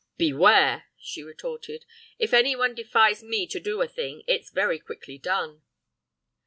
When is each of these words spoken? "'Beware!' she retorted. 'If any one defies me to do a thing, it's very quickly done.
"'Beware!' 0.17 0.85
she 0.97 1.21
retorted. 1.21 1.85
'If 2.17 2.33
any 2.33 2.55
one 2.55 2.73
defies 2.73 3.21
me 3.21 3.45
to 3.45 3.59
do 3.59 3.83
a 3.83 3.87
thing, 3.87 4.23
it's 4.25 4.49
very 4.49 4.79
quickly 4.79 5.19
done. 5.19 5.61